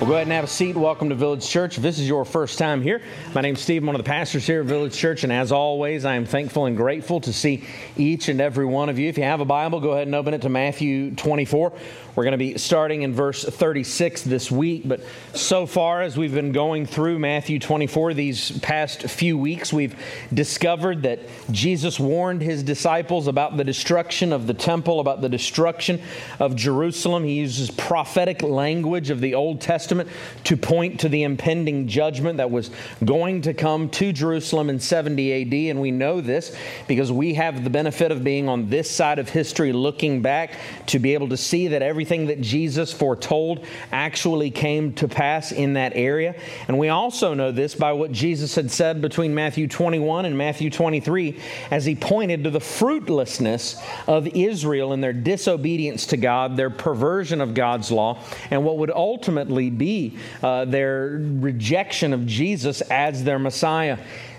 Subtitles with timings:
[0.00, 0.76] Well, go ahead and have a seat.
[0.76, 1.76] Welcome to Village Church.
[1.76, 3.02] If this is your first time here,
[3.34, 3.82] my name's Steve.
[3.82, 6.64] I'm one of the pastors here at Village Church, and as always, I am thankful
[6.64, 7.64] and grateful to see
[7.98, 9.10] each and every one of you.
[9.10, 11.74] If you have a Bible, go ahead and open it to Matthew 24.
[12.16, 15.00] We're going to be starting in verse 36 this week, but
[15.32, 19.94] so far as we've been going through Matthew 24 these past few weeks, we've
[20.34, 21.20] discovered that
[21.52, 26.02] Jesus warned his disciples about the destruction of the temple, about the destruction
[26.40, 27.22] of Jerusalem.
[27.22, 30.08] He uses prophetic language of the Old Testament
[30.44, 32.72] to point to the impending judgment that was
[33.04, 36.56] going to come to Jerusalem in 70 AD, and we know this
[36.88, 40.54] because we have the benefit of being on this side of history looking back
[40.86, 45.52] to be able to see that everything everything that Jesus foretold actually came to pass
[45.52, 46.34] in that area.
[46.66, 50.70] And we also know this by what Jesus had said between Matthew 21 and Matthew
[50.70, 51.38] 23
[51.70, 57.42] as he pointed to the fruitlessness of Israel and their disobedience to God, their perversion
[57.42, 63.38] of God's law, and what would ultimately be uh, their rejection of Jesus as their
[63.38, 63.98] Messiah.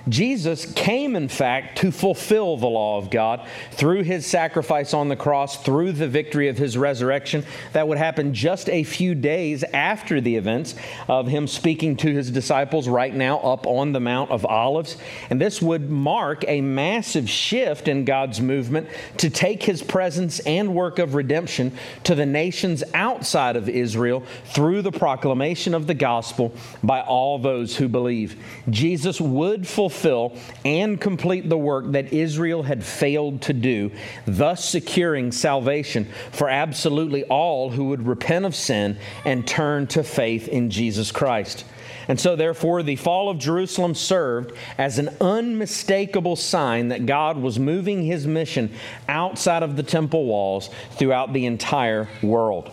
[0.10, 5.16] Jesus came, in fact, to fulfill the law of God through his sacrifice on the
[5.16, 7.46] cross, through the victory of his resurrection.
[7.74, 10.76] That would happen just a few days after the events
[11.08, 14.98] of him speaking to his disciples right now up on the Mount of Olives.
[15.30, 20.74] And this would mark a massive shift in God's movement to take his presence and
[20.74, 21.74] work of redemption
[22.06, 27.76] to the nations outside of Israel through the proclamation of the gospel by all those
[27.76, 28.36] who believe.
[28.70, 33.92] Jesus would fulfill fulfill and complete the work that Israel had failed to do,
[34.26, 40.48] thus securing salvation for absolutely all who would repent of sin and turn to faith
[40.48, 41.66] in Jesus Christ.
[42.08, 47.60] And so, therefore, the fall of Jerusalem served as an unmistakable sign that God was
[47.60, 48.72] moving his mission
[49.08, 52.72] outside of the temple walls throughout the entire world.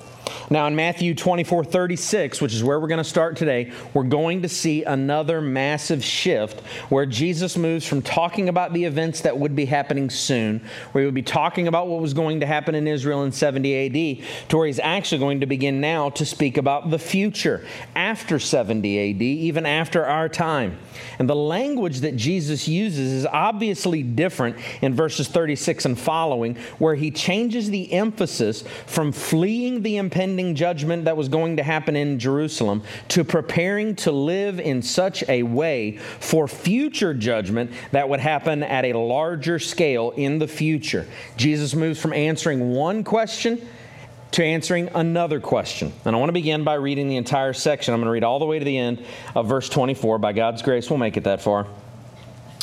[0.51, 4.43] Now, in Matthew 24 36, which is where we're going to start today, we're going
[4.43, 9.55] to see another massive shift where Jesus moves from talking about the events that would
[9.55, 12.89] be happening soon, where he would be talking about what was going to happen in
[12.89, 16.91] Israel in 70 AD, to where he's actually going to begin now to speak about
[16.91, 20.79] the future after 70 AD, even after our time.
[21.19, 26.95] And the language that Jesus uses is obviously different in verses 36 and following, where
[26.95, 32.19] he changes the emphasis from fleeing the impending judgment that was going to happen in
[32.19, 38.63] Jerusalem to preparing to live in such a way for future judgment that would happen
[38.63, 41.07] at a larger scale in the future.
[41.37, 43.67] Jesus moves from answering one question
[44.33, 45.93] to answering another question.
[46.05, 47.95] And I want to begin by reading the entire section.
[47.95, 49.05] I'm going to read all the way to the end
[49.35, 50.19] of verse 24.
[50.19, 51.67] By God's grace, we'll make it that far.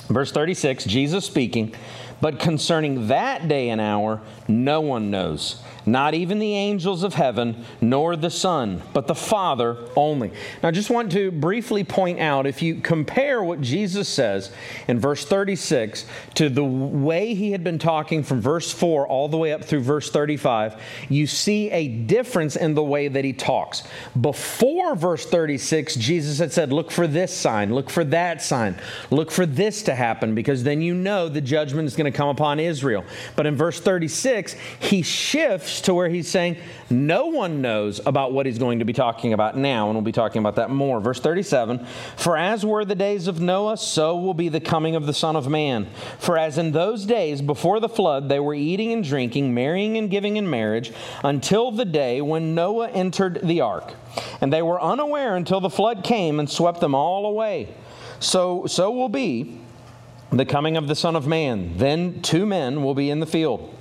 [0.08, 1.74] Verse 36 Jesus speaking,
[2.22, 7.63] but concerning that day and hour, no one knows not even the angels of heaven,
[7.81, 10.29] nor the Son, but the Father only.
[10.62, 14.51] Now, I just want to briefly point out if you compare what Jesus says
[14.88, 19.38] in verse 36 to the way he had been talking from verse 4 all the
[19.38, 23.84] way up through verse 35, you see a difference in the way that he talks.
[24.19, 28.75] Before verse 36, Jesus had said, Look for this sign, look for that sign,
[29.12, 32.29] look for this to happen, because then you know the judgment is going to come
[32.29, 33.03] upon Israel.
[33.35, 36.58] But in verse 36, he shifts to where he's saying
[36.90, 40.12] no one knows about what he's going to be talking about now, and we'll be
[40.12, 41.00] talking about that more.
[41.00, 41.86] Verse 37
[42.18, 45.35] For as were the days of Noah, so will be the coming of the Son
[45.35, 45.88] of Man.
[46.19, 50.09] For as in those days before the flood, they were eating and drinking, marrying and
[50.09, 50.91] giving in marriage,
[51.24, 53.94] until the day when Noah entered the ark.
[54.41, 57.74] And they were unaware until the flood came and swept them all away.
[58.19, 59.59] So, so will be
[60.31, 61.78] the coming of the Son of Man.
[61.78, 63.75] Then two men will be in the field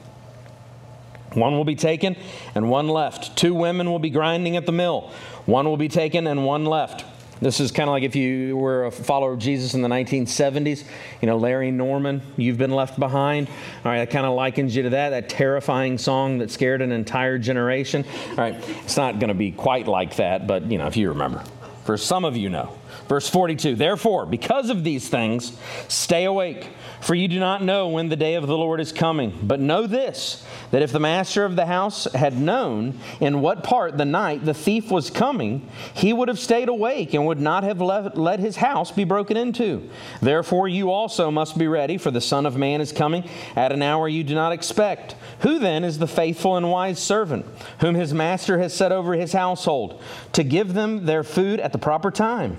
[1.34, 2.16] one will be taken
[2.54, 3.36] and one left.
[3.36, 5.12] Two women will be grinding at the mill.
[5.46, 7.04] One will be taken and one left.
[7.40, 10.84] This is kind of like if you were a follower of Jesus in the 1970s,
[11.20, 13.48] you know, Larry Norman, You've Been Left Behind.
[13.48, 16.92] All right, that kind of likens you to that, that terrifying song that scared an
[16.92, 18.04] entire generation.
[18.30, 18.54] All right,
[18.84, 21.42] it's not going to be quite like that, but, you know, if you remember.
[21.84, 22.78] For some of you know.
[23.08, 25.56] Verse 42 Therefore, because of these things,
[25.88, 26.68] stay awake,
[27.00, 29.38] for you do not know when the day of the Lord is coming.
[29.42, 33.96] But know this that if the master of the house had known in what part
[33.96, 37.80] the night the thief was coming, he would have stayed awake and would not have
[37.80, 39.88] let, let his house be broken into.
[40.20, 43.82] Therefore, you also must be ready, for the Son of Man is coming at an
[43.82, 45.14] hour you do not expect.
[45.40, 47.46] Who then is the faithful and wise servant,
[47.78, 50.02] whom his master has set over his household,
[50.32, 52.58] to give them their food at the proper time?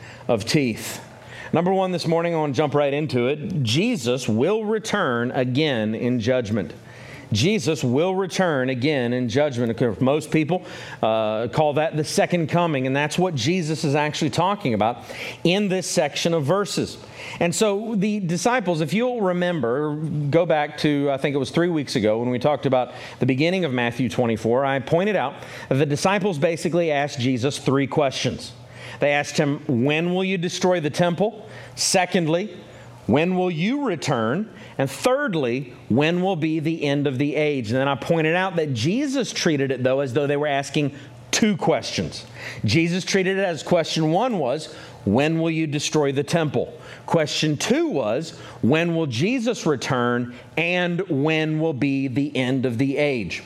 [0.31, 1.03] of teeth.
[1.51, 3.63] Number one this morning, I want to jump right into it.
[3.63, 6.73] Jesus will return again in judgment.
[7.33, 10.01] Jesus will return again in judgment.
[10.01, 10.63] Most people
[11.01, 15.03] uh, call that the second coming, and that's what Jesus is actually talking about
[15.43, 16.97] in this section of verses.
[17.41, 21.69] And so the disciples, if you'll remember, go back to, I think it was three
[21.69, 25.33] weeks ago when we talked about the beginning of Matthew 24, I pointed out
[25.67, 28.53] that the disciples basically asked Jesus three questions.
[29.01, 31.49] They asked him, When will you destroy the temple?
[31.75, 32.55] Secondly,
[33.07, 34.49] when will you return?
[34.77, 37.69] And thirdly, when will be the end of the age?
[37.71, 40.93] And then I pointed out that Jesus treated it, though, as though they were asking
[41.31, 42.25] two questions.
[42.63, 44.71] Jesus treated it as question one was,
[45.03, 46.71] When will you destroy the temple?
[47.07, 50.35] Question two was, When will Jesus return?
[50.57, 53.41] And when will be the end of the age?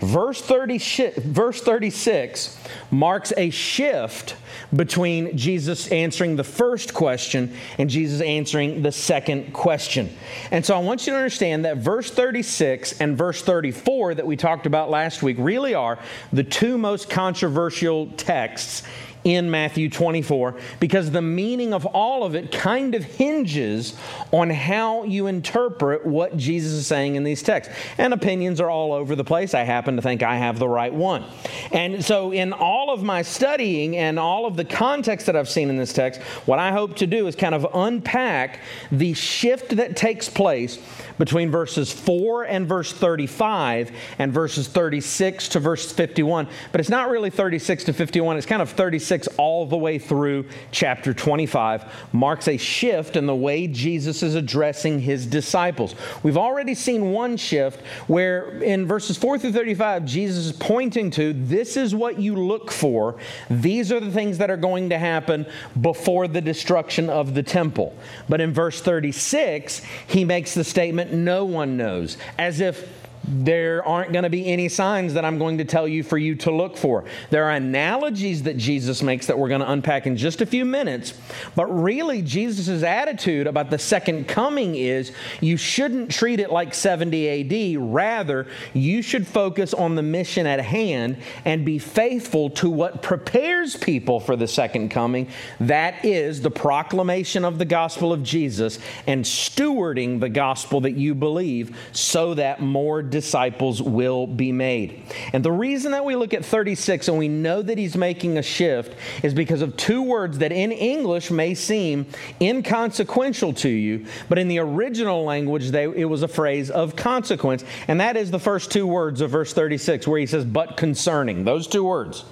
[0.00, 0.78] Verse, 30,
[1.18, 2.56] verse 36
[2.90, 4.36] marks a shift
[4.74, 10.14] between Jesus answering the first question and Jesus answering the second question.
[10.52, 14.36] And so I want you to understand that verse 36 and verse 34 that we
[14.36, 15.98] talked about last week really are
[16.32, 18.84] the two most controversial texts
[19.28, 23.94] in Matthew 24 because the meaning of all of it kind of hinges
[24.32, 27.74] on how you interpret what Jesus is saying in these texts.
[27.98, 29.52] And opinions are all over the place.
[29.52, 31.24] I happen to think I have the right one.
[31.72, 35.68] And so, in all of my studying and all of the context that I've seen
[35.68, 38.60] in this text, what I hope to do is kind of unpack
[38.90, 40.78] the shift that takes place
[41.18, 46.48] between verses 4 and verse 35 and verses 36 to verse 51.
[46.72, 50.46] But it's not really 36 to 51, it's kind of 36 all the way through
[50.70, 51.84] chapter 25.
[52.12, 55.94] Marks a shift in the way Jesus is addressing his disciples.
[56.22, 61.32] We've already seen one shift where in verses 4 through 35, Jesus is pointing to
[61.32, 63.16] this is what you look for.
[63.50, 65.46] These are the things that are going to happen
[65.80, 67.96] before the destruction of the temple.
[68.28, 74.12] But in verse 36, he makes the statement, no one knows, as if there aren't
[74.12, 76.76] going to be any signs that I'm going to tell you for you to look
[76.76, 77.04] for.
[77.30, 80.64] There are analogies that Jesus makes that we're going to unpack in just a few
[80.64, 81.14] minutes.
[81.54, 87.74] But really, Jesus' attitude about the second coming is you shouldn't treat it like 70
[87.74, 87.80] AD.
[87.80, 93.76] Rather, you should focus on the mission at hand and be faithful to what prepares
[93.76, 95.28] people for the second coming.
[95.60, 101.14] That is the proclamation of the gospel of Jesus and stewarding the gospel that you
[101.14, 105.02] believe so that more disciples will be made.
[105.32, 108.42] And the reason that we look at 36 and we know that he's making a
[108.42, 112.06] shift is because of two words that in English may seem
[112.40, 117.64] inconsequential to you, but in the original language, they, it was a phrase of consequence.
[117.88, 121.44] And that is the first two words of verse 36, where he says, but concerning.
[121.44, 122.24] Those two words.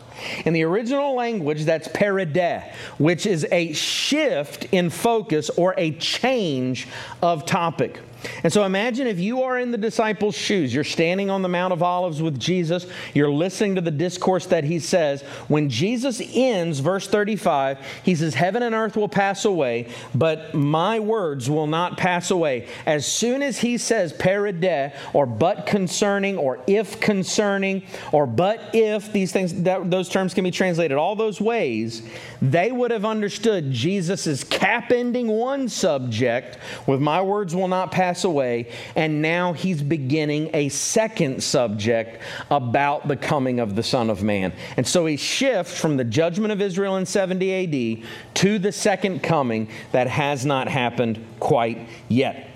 [0.45, 6.89] In the original language, that's perideh, which is a shift in focus or a change
[7.23, 8.01] of topic.
[8.43, 10.75] And so imagine if you are in the disciples' shoes.
[10.75, 12.87] You're standing on the Mount of Olives with Jesus.
[13.15, 15.23] You're listening to the discourse that he says.
[15.49, 21.01] When Jesus ends, verse 35, he says, Heaven and earth will pass away, but my
[21.01, 22.69] words will not pass away.
[22.85, 29.13] As soon as he says perideh, or but concerning, or if concerning, or but if,
[29.13, 32.03] these things, that, those terms can be translated all those ways,
[32.41, 37.91] they would have understood Jesus is cap ending one subject with my words will not
[37.91, 43.83] pass pass away, and now he's beginning a second subject about the coming of the
[43.83, 44.53] Son of Man.
[44.77, 49.23] And so he shifts from the judgment of Israel in 70 AD to the second
[49.23, 52.51] coming that has not happened quite yet.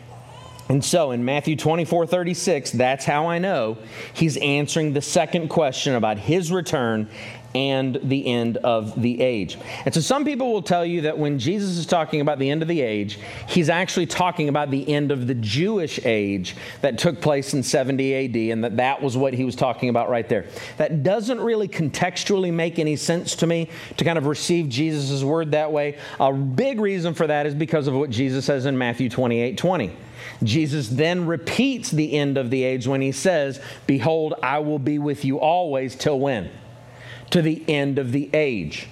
[0.71, 3.77] And so in Matthew 24, 36, that's how I know
[4.15, 7.11] he's answering the second question about his return
[7.55, 9.59] and the end of the age.
[9.85, 12.63] And so some people will tell you that when Jesus is talking about the end
[12.63, 17.21] of the age, he's actually talking about the end of the Jewish age that took
[17.21, 20.47] place in 70 AD and that that was what he was talking about right there.
[20.77, 25.51] That doesn't really contextually make any sense to me to kind of receive Jesus' word
[25.53, 25.99] that way.
[26.21, 29.91] A big reason for that is because of what Jesus says in Matthew 28, 20.
[30.43, 34.99] Jesus then repeats the end of the age when he says, Behold, I will be
[34.99, 36.51] with you always till when?
[37.31, 38.89] To the end of the age.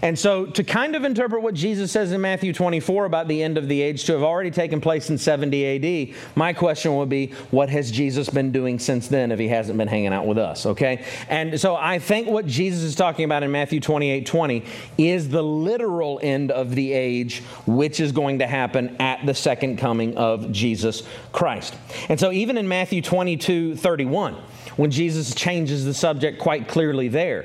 [0.00, 3.58] And so, to kind of interpret what Jesus says in Matthew 24 about the end
[3.58, 7.28] of the age to have already taken place in 70 AD, my question would be
[7.50, 10.64] what has Jesus been doing since then if he hasn't been hanging out with us,
[10.64, 11.04] okay?
[11.28, 14.64] And so, I think what Jesus is talking about in Matthew 28 20
[14.96, 19.76] is the literal end of the age, which is going to happen at the second
[19.76, 21.74] coming of Jesus Christ.
[22.08, 24.34] And so, even in Matthew 22 31,
[24.76, 27.44] when Jesus changes the subject quite clearly there,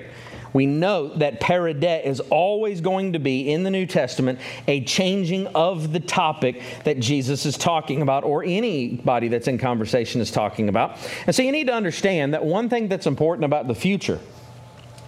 [0.53, 5.47] we note that perideh is always going to be in the New Testament a changing
[5.47, 10.69] of the topic that Jesus is talking about or anybody that's in conversation is talking
[10.69, 10.97] about.
[11.25, 14.19] And so you need to understand that one thing that's important about the future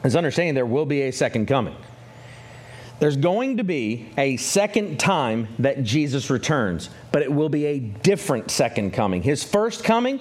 [0.04, 1.76] is understanding there will be a second coming.
[3.00, 7.80] There's going to be a second time that Jesus returns, but it will be a
[7.80, 9.22] different second coming.
[9.22, 10.20] His first coming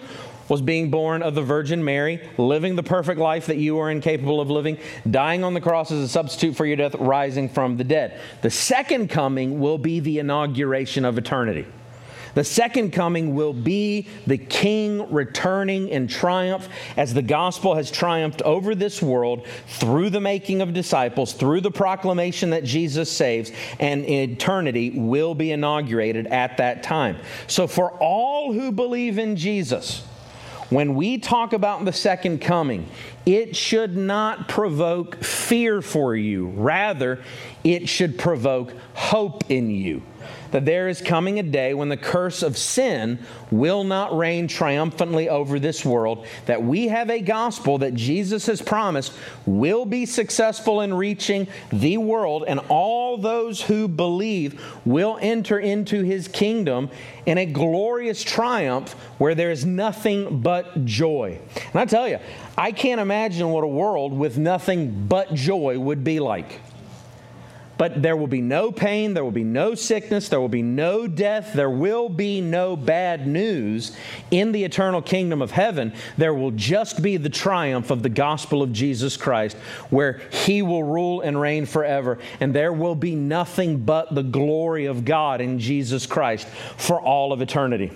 [0.48, 4.40] was being born of the Virgin Mary, living the perfect life that you are incapable
[4.40, 4.78] of living,
[5.10, 8.20] dying on the cross as a substitute for your death, rising from the dead.
[8.42, 11.66] The second coming will be the inauguration of eternity.
[12.34, 18.42] The second coming will be the king returning in triumph as the gospel has triumphed
[18.42, 23.50] over this world through the making of disciples, through the proclamation that Jesus saves,
[23.80, 27.16] and eternity will be inaugurated at that time.
[27.48, 30.06] So, for all who believe in Jesus,
[30.70, 32.88] when we talk about the second coming,
[33.24, 36.48] it should not provoke fear for you.
[36.48, 37.22] Rather,
[37.64, 40.02] it should provoke hope in you
[40.50, 43.18] that there is coming a day when the curse of sin
[43.50, 48.62] will not reign triumphantly over this world, that we have a gospel that Jesus has
[48.62, 49.12] promised
[49.46, 56.02] will be successful in reaching the world, and all those who believe will enter into
[56.02, 56.90] his kingdom
[57.26, 61.38] in a glorious triumph where there is nothing but joy.
[61.72, 62.18] And I tell you,
[62.56, 66.60] I can't imagine what a world with nothing but joy would be like.
[67.78, 71.06] But there will be no pain, there will be no sickness, there will be no
[71.06, 73.96] death, there will be no bad news
[74.32, 75.94] in the eternal kingdom of heaven.
[76.16, 79.56] There will just be the triumph of the gospel of Jesus Christ,
[79.90, 82.18] where he will rule and reign forever.
[82.40, 87.32] And there will be nothing but the glory of God in Jesus Christ for all
[87.32, 87.92] of eternity.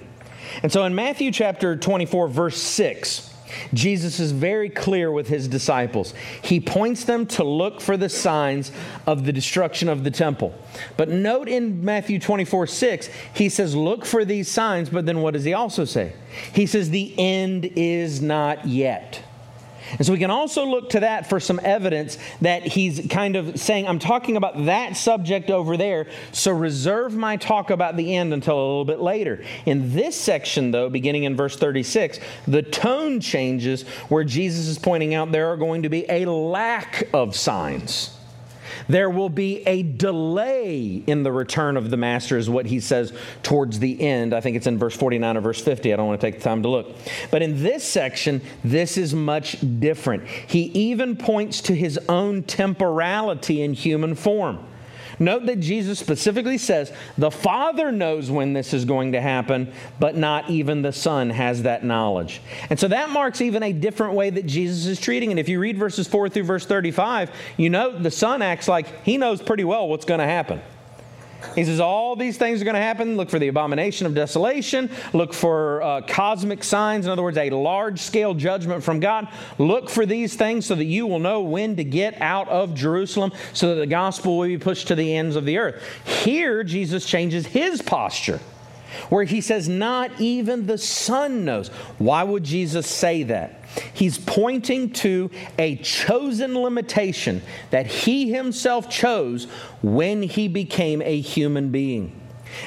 [0.62, 3.31] And so in Matthew chapter 24, verse 6,
[3.74, 6.14] Jesus is very clear with his disciples.
[6.42, 8.72] He points them to look for the signs
[9.06, 10.54] of the destruction of the temple.
[10.96, 15.34] But note in Matthew 24 6, he says, Look for these signs, but then what
[15.34, 16.14] does he also say?
[16.54, 19.22] He says, The end is not yet.
[19.90, 23.58] And so we can also look to that for some evidence that he's kind of
[23.58, 28.32] saying, I'm talking about that subject over there, so reserve my talk about the end
[28.32, 29.44] until a little bit later.
[29.66, 35.14] In this section, though, beginning in verse 36, the tone changes where Jesus is pointing
[35.14, 38.16] out there are going to be a lack of signs.
[38.88, 43.12] There will be a delay in the return of the master, is what he says
[43.42, 44.34] towards the end.
[44.34, 45.92] I think it's in verse 49 or verse 50.
[45.92, 46.94] I don't want to take the time to look.
[47.30, 50.26] But in this section, this is much different.
[50.26, 54.66] He even points to his own temporality in human form.
[55.18, 60.16] Note that Jesus specifically says the Father knows when this is going to happen, but
[60.16, 62.40] not even the Son has that knowledge.
[62.70, 65.38] And so that marks even a different way that Jesus is treating it.
[65.38, 69.16] If you read verses 4 through verse 35, you know the Son acts like he
[69.16, 70.60] knows pretty well what's going to happen.
[71.54, 73.16] He says, All these things are going to happen.
[73.16, 74.90] Look for the abomination of desolation.
[75.12, 77.06] Look for uh, cosmic signs.
[77.06, 79.28] In other words, a large scale judgment from God.
[79.58, 83.32] Look for these things so that you will know when to get out of Jerusalem
[83.52, 85.82] so that the gospel will be pushed to the ends of the earth.
[86.24, 88.40] Here, Jesus changes his posture
[89.08, 91.68] where he says, Not even the Son knows.
[91.98, 93.62] Why would Jesus say that?
[93.94, 99.44] He's pointing to a chosen limitation that he himself chose
[99.82, 102.18] when he became a human being.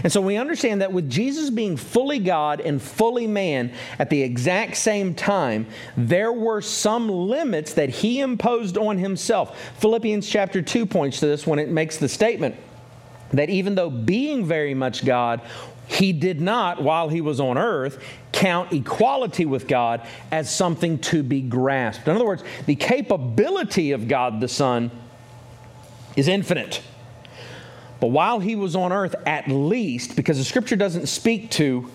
[0.03, 4.21] And so we understand that with Jesus being fully God and fully man at the
[4.21, 9.59] exact same time, there were some limits that he imposed on himself.
[9.79, 12.55] Philippians chapter 2 points to this when it makes the statement
[13.31, 15.41] that even though being very much God,
[15.87, 21.23] he did not, while he was on earth, count equality with God as something to
[21.23, 22.07] be grasped.
[22.07, 24.91] In other words, the capability of God the Son
[26.15, 26.81] is infinite.
[27.99, 31.89] But while he was on earth, at least, because the scripture doesn't speak to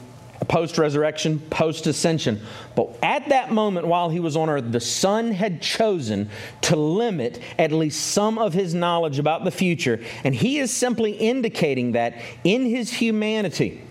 [0.48, 2.40] post resurrection, post ascension,
[2.74, 6.30] but at that moment while he was on earth, the Son had chosen
[6.62, 10.02] to limit at least some of his knowledge about the future.
[10.24, 13.82] And he is simply indicating that in his humanity,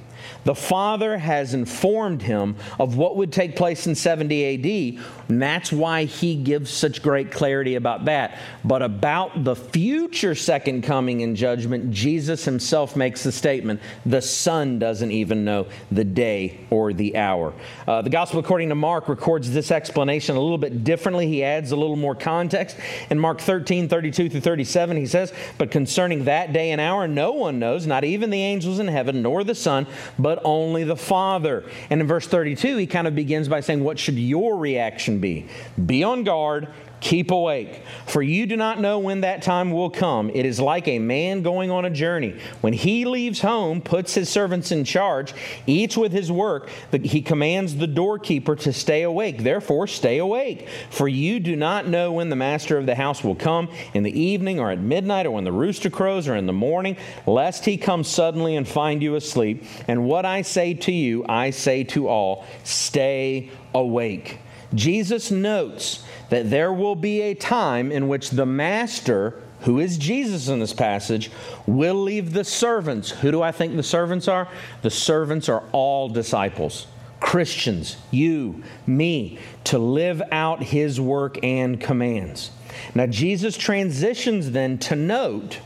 [0.46, 5.72] The Father has informed him of what would take place in 70 AD, and that's
[5.72, 8.38] why he gives such great clarity about that.
[8.64, 14.80] But about the future second coming in judgment, Jesus himself makes the statement the Son
[14.80, 17.54] doesn't even know the day or the hour.
[17.88, 21.28] Uh, the Gospel according to Mark records this explanation a little bit differently.
[21.28, 22.78] He adds a little more context.
[23.10, 27.32] In Mark 13, 32 through 37, he says, But concerning that day and hour, no
[27.34, 30.96] one knows, not even the angels in heaven, nor the Son, but but only the
[30.96, 31.64] Father.
[31.90, 35.48] And in verse 32, he kind of begins by saying, What should your reaction be?
[35.84, 36.68] Be on guard
[37.02, 40.30] Keep awake, for you do not know when that time will come.
[40.34, 42.38] It is like a man going on a journey.
[42.60, 45.34] When he leaves home, puts his servants in charge,
[45.66, 49.44] each with his work, but he commands the doorkeeper to stay awake.
[49.44, 53.36] Therefore, stay awake, for you do not know when the master of the house will
[53.36, 56.54] come in the evening or at midnight or when the rooster crows or in the
[56.54, 59.64] morning, lest he come suddenly and find you asleep.
[59.88, 64.40] And what I say to you, I say to all stay awake.
[64.74, 70.48] Jesus notes that there will be a time in which the master, who is Jesus
[70.48, 71.32] in this passage,
[71.66, 73.10] will leave the servants.
[73.10, 74.48] Who do I think the servants are?
[74.82, 76.88] The servants are all disciples.
[77.20, 82.52] Christians, you, me, to live out his work and commands.
[82.96, 85.60] Now, Jesus transitions then to note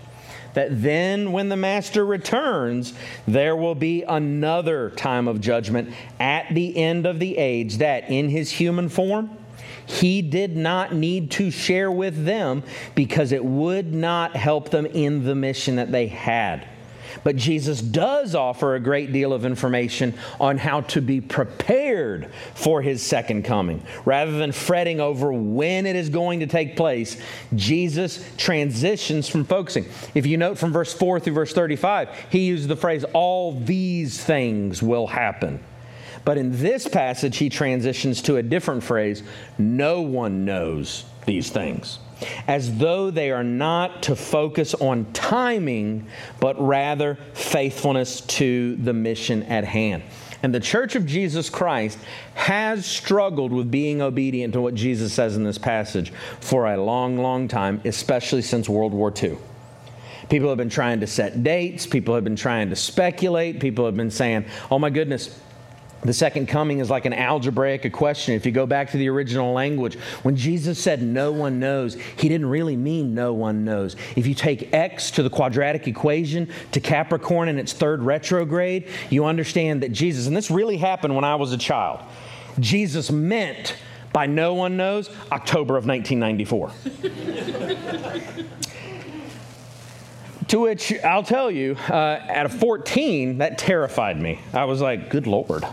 [0.53, 2.93] that then when the master returns,
[3.27, 8.29] there will be another time of judgment at the end of the age that in
[8.29, 9.29] his human form,
[9.85, 12.63] he did not need to share with them
[12.95, 16.67] because it would not help them in the mission that they had.
[17.23, 22.81] But Jesus does offer a great deal of information on how to be prepared for
[22.81, 23.83] his second coming.
[24.05, 27.21] Rather than fretting over when it is going to take place,
[27.55, 29.85] Jesus transitions from focusing.
[30.15, 34.21] If you note from verse 4 through verse 35, he used the phrase, All these
[34.23, 35.63] things will happen.
[36.25, 39.23] But in this passage, he transitions to a different phrase
[39.57, 41.99] no one knows these things,
[42.47, 46.07] as though they are not to focus on timing,
[46.39, 50.03] but rather faithfulness to the mission at hand.
[50.43, 51.97] And the Church of Jesus Christ
[52.35, 56.11] has struggled with being obedient to what Jesus says in this passage
[56.41, 59.37] for a long, long time, especially since World War II.
[60.29, 61.87] People have been trying to set dates.
[61.87, 63.61] People have been trying to speculate.
[63.61, 65.39] People have been saying, oh my goodness,
[66.03, 68.33] the second coming is like an algebraic equation.
[68.33, 72.27] If you go back to the original language, when Jesus said no one knows, he
[72.27, 73.95] didn't really mean no one knows.
[74.15, 79.25] If you take x to the quadratic equation to Capricorn in its third retrograde, you
[79.25, 82.01] understand that Jesus, and this really happened when I was a child,
[82.59, 83.77] Jesus meant
[84.11, 86.71] by no one knows October of 1994.
[90.49, 94.39] to which I'll tell you, uh, at 14, that terrified me.
[94.53, 95.65] I was like, good Lord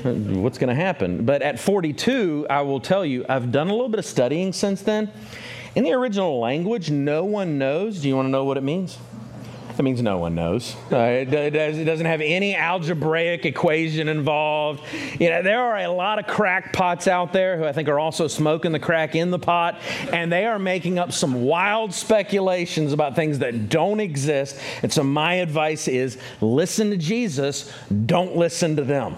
[0.42, 1.24] what's going to happen?
[1.24, 4.82] But at 42, I will tell you, I've done a little bit of studying since
[4.82, 5.10] then.
[5.74, 8.00] In the original language, no one knows.
[8.00, 8.98] Do you want to know what it means?
[9.78, 10.76] It means no one knows.
[10.92, 14.82] Uh, it, it, doesn't have any algebraic equation involved.
[15.18, 18.26] You know, there are a lot of crackpots out there who I think are also
[18.26, 19.80] smoking the crack in the pot,
[20.12, 24.60] and they are making up some wild speculations about things that don't exist.
[24.82, 27.72] And so, my advice is listen to Jesus,
[28.04, 29.16] don't listen to them.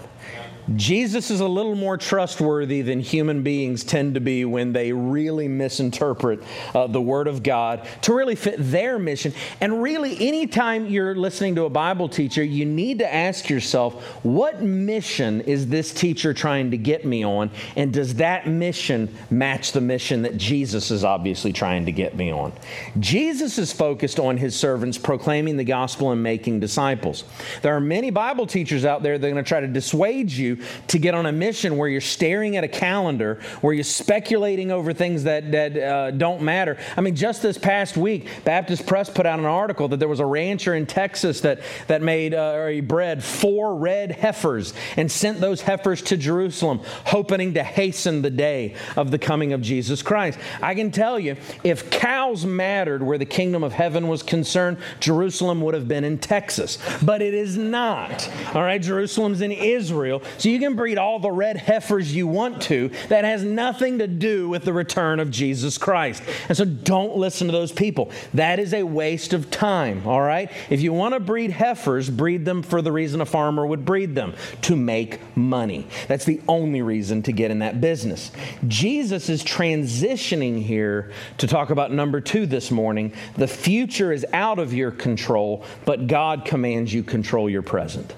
[0.77, 5.49] Jesus is a little more trustworthy than human beings tend to be when they really
[5.49, 6.43] misinterpret
[6.75, 9.33] uh, the Word of God to really fit their mission.
[9.61, 14.63] And really, anytime you're listening to a Bible teacher, you need to ask yourself, what
[14.63, 17.51] mission is this teacher trying to get me on?
[17.77, 22.33] And does that mission match the mission that Jesus is obviously trying to get me
[22.33, 22.53] on?
[22.99, 27.25] Jesus is focused on his servants proclaiming the gospel and making disciples.
[27.63, 30.59] There are many Bible teachers out there that are going to try to dissuade you
[30.89, 34.93] to get on a mission where you're staring at a calendar, where you're speculating over
[34.93, 36.79] things that, that uh, don't matter.
[36.97, 40.21] I mean, just this past week, Baptist Press put out an article that there was
[40.21, 45.11] a rancher in Texas that, that made uh, or he bred four red heifers and
[45.11, 50.03] sent those heifers to Jerusalem, hoping to hasten the day of the coming of Jesus
[50.03, 50.39] Christ.
[50.61, 55.61] I can tell you, if cows mattered where the kingdom of heaven was concerned, Jerusalem
[55.63, 56.79] would have been in Texas.
[57.03, 58.31] But it is not.
[58.55, 60.23] All right, Jerusalem's in Israel.
[60.43, 62.91] So you can breed all the red heifers you want to.
[63.11, 66.21] That has nothing to do with the return of Jesus Christ.
[66.49, 68.11] And so don't listen to those people.
[68.35, 70.51] That is a waste of time, all right?
[70.69, 74.17] If you want to breed heifers, breed them for the reason a farmer would breed
[74.17, 75.87] them to make money.
[76.09, 78.33] That's the only reason to get in that business.
[78.67, 83.13] Jesus is transitioning here to talk about number two this morning.
[83.37, 88.13] The future is out of your control, but God commands you control your present.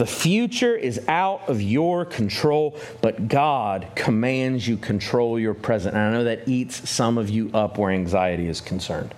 [0.00, 5.94] The future is out of your control, but God commands you control your present.
[5.94, 9.14] And I know that eats some of you up where anxiety is concerned.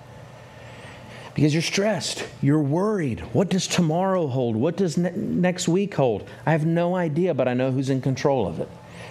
[1.37, 3.21] Because you're stressed, you're worried.
[3.33, 4.57] What does tomorrow hold?
[4.57, 6.29] What does ne- next week hold?
[6.45, 8.69] I have no idea, but I know who's in control of it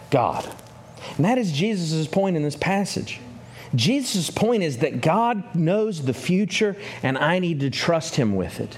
[0.09, 0.45] God.
[1.15, 3.21] And that is Jesus' point in this passage.
[3.73, 8.59] Jesus' point is that God knows the future, and I need to trust Him with
[8.59, 8.77] it.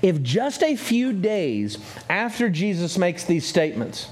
[0.00, 1.78] If just a few days
[2.08, 4.08] after Jesus makes these statements,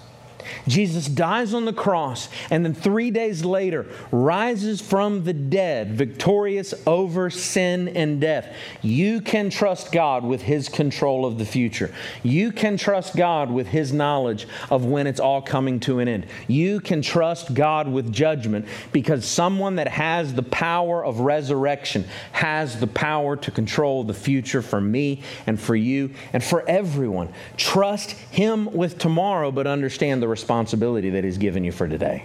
[0.67, 6.75] Jesus dies on the cross and then three days later rises from the dead, victorious
[6.87, 8.55] over sin and death.
[8.83, 11.93] You can trust God with His control of the future.
[12.23, 16.27] You can trust God with His knowledge of when it's all coming to an end.
[16.49, 22.79] You can trust God with judgment because someone that has the power of resurrection has
[22.81, 27.33] the power to control the future for me and for you and for everyone.
[27.57, 32.25] Trust Him with tomorrow, but understand the responsibility that He's given you for today.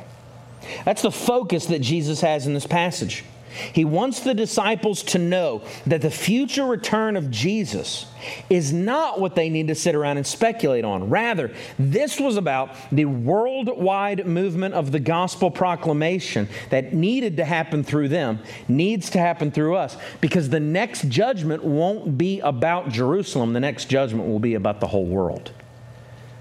[0.85, 3.23] That's the focus that Jesus has in this passage.
[3.71, 8.05] He wants the disciples to know that the future return of Jesus
[8.49, 11.09] is not what they need to sit around and speculate on.
[11.09, 17.83] Rather, this was about the worldwide movement of the gospel proclamation that needed to happen
[17.83, 23.53] through them, needs to happen through us, because the next judgment won't be about Jerusalem,
[23.53, 25.51] the next judgment will be about the whole world.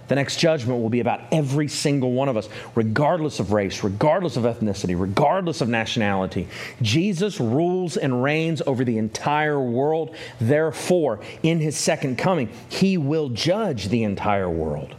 [0.08, 4.36] The next judgment will be about every single one of us, regardless of race, regardless
[4.36, 6.48] of ethnicity, regardless of nationality.
[6.82, 10.14] Jesus rules and reigns over the entire world.
[10.40, 14.94] Therefore, in his second coming, he will judge the entire world.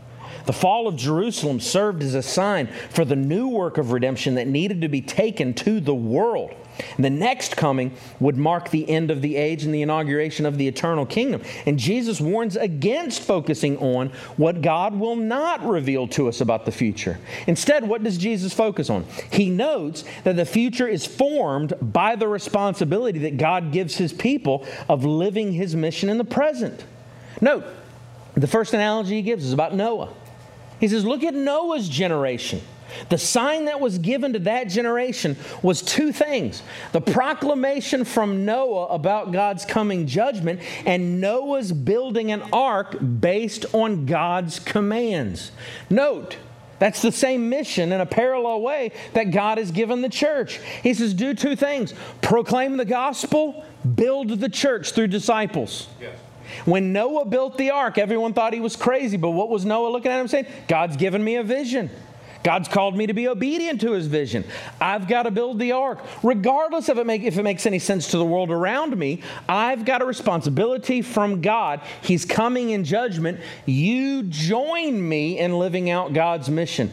[0.46, 4.48] The fall of Jerusalem served as a sign for the new work of redemption that
[4.48, 6.56] needed to be taken to the world.
[6.98, 10.68] The next coming would mark the end of the age and the inauguration of the
[10.68, 11.42] eternal kingdom.
[11.66, 16.72] And Jesus warns against focusing on what God will not reveal to us about the
[16.72, 17.20] future.
[17.48, 19.06] Instead, what does Jesus focus on?
[19.32, 24.66] He notes that the future is formed by the responsibility that God gives his people
[24.90, 26.84] of living his mission in the present.
[27.42, 27.66] Note,
[28.36, 30.14] the first analogy he gives is about Noah.
[30.80, 32.62] He says, Look at Noah's generation.
[33.10, 38.88] The sign that was given to that generation was two things the proclamation from Noah
[38.88, 45.52] about God's coming judgment, and Noah's building an ark based on God's commands.
[45.89, 46.38] Note,
[46.80, 50.60] that's the same mission in a parallel way that God has given the church.
[50.84, 55.88] He says, Do two things proclaim the gospel, build the church through disciples.
[56.02, 56.17] Yes.
[56.65, 60.12] When Noah built the ark, everyone thought he was crazy, but what was Noah looking
[60.12, 60.48] at him saying?
[60.67, 61.89] God's given me a vision.
[62.45, 64.43] God's called me to be obedient to his vision.
[64.79, 65.97] I've got to build the ark.
[66.21, 69.84] Regardless of it make, if it makes any sense to the world around me, I've
[69.84, 71.81] got a responsibility from God.
[72.03, 73.39] He's coming in judgment.
[73.65, 76.91] You join me in living out God's mission.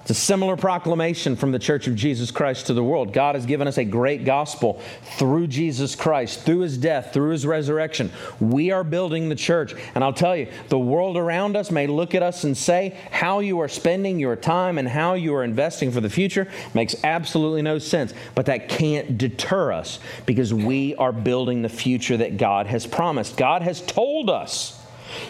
[0.00, 3.12] It's a similar proclamation from the Church of Jesus Christ to the world.
[3.12, 4.80] God has given us a great gospel
[5.18, 8.10] through Jesus Christ, through his death, through his resurrection.
[8.40, 9.74] We are building the church.
[9.94, 13.40] And I'll tell you, the world around us may look at us and say, how
[13.40, 17.60] you are spending your time and how you are investing for the future makes absolutely
[17.60, 18.14] no sense.
[18.34, 23.36] But that can't deter us because we are building the future that God has promised.
[23.36, 24.82] God has told us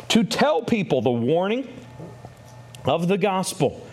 [0.09, 1.68] to tell people the warning
[2.85, 3.85] of the gospel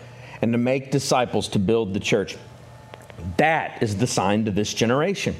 [0.42, 2.36] and to make disciples to build the church.
[3.36, 5.34] That is the sign to this generation.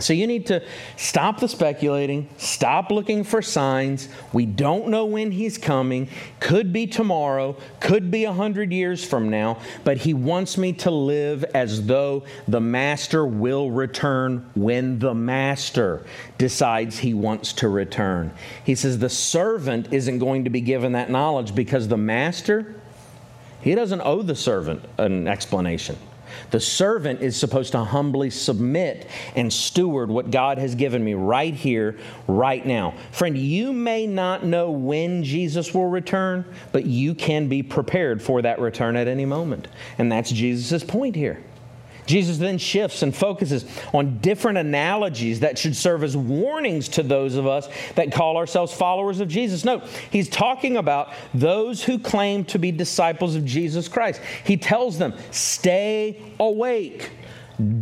[0.00, 0.62] So you need to
[0.96, 4.08] stop the speculating, stop looking for signs.
[4.32, 6.08] We don't know when he's coming.
[6.40, 10.90] Could be tomorrow, could be a hundred years from now, but he wants me to
[10.90, 16.04] live as though the master will return when the master
[16.38, 18.32] decides he wants to return.
[18.64, 22.74] He says the servant isn't going to be given that knowledge because the master
[23.64, 25.96] he doesn't owe the servant an explanation.
[26.50, 31.54] The servant is supposed to humbly submit and steward what God has given me right
[31.54, 31.98] here,
[32.28, 32.92] right now.
[33.12, 38.42] Friend, you may not know when Jesus will return, but you can be prepared for
[38.42, 39.68] that return at any moment.
[39.96, 41.42] And that's Jesus' point here.
[42.06, 47.36] Jesus then shifts and focuses on different analogies that should serve as warnings to those
[47.36, 49.64] of us that call ourselves followers of Jesus.
[49.64, 49.78] No,
[50.10, 54.20] he's talking about those who claim to be disciples of Jesus Christ.
[54.44, 57.10] He tells them, stay awake.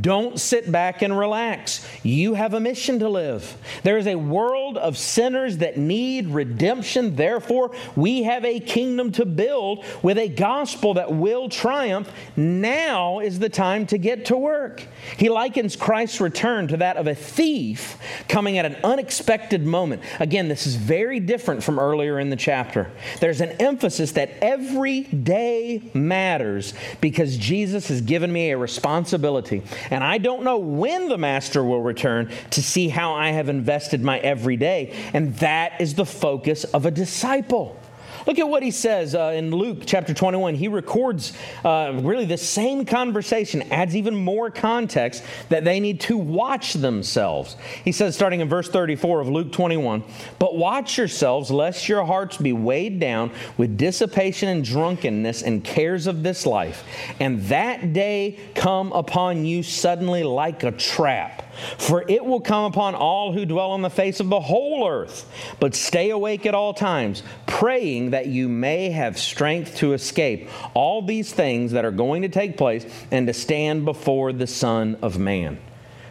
[0.01, 1.87] Don't sit back and relax.
[2.03, 3.57] You have a mission to live.
[3.83, 7.17] There is a world of sinners that need redemption.
[7.17, 12.13] Therefore, we have a kingdom to build with a gospel that will triumph.
[12.37, 14.87] Now is the time to get to work.
[15.17, 17.97] He likens Christ's return to that of a thief
[18.29, 20.03] coming at an unexpected moment.
[20.21, 22.91] Again, this is very different from earlier in the chapter.
[23.21, 30.05] There's an emphasis that every day matters because Jesus has given me a responsibility and
[30.05, 34.19] I don't know when the master will return to see how I have invested my
[34.19, 34.95] everyday.
[35.13, 37.79] And that is the focus of a disciple.
[38.27, 40.55] Look at what he says uh, in Luke chapter 21.
[40.55, 41.33] He records
[41.65, 47.57] uh, really the same conversation, adds even more context that they need to watch themselves.
[47.85, 50.05] He says, starting in verse 34 of Luke 21,
[50.39, 56.07] But watch yourselves, lest your hearts be weighed down with dissipation and drunkenness and cares
[56.07, 56.85] of this life,
[57.19, 61.42] and that day come upon you suddenly like a trap.
[61.79, 65.31] For it will come upon all who dwell on the face of the whole earth.
[65.61, 71.03] But stay awake at all times, praying that you may have strength to escape all
[71.03, 75.19] these things that are going to take place and to stand before the Son of
[75.19, 75.59] Man.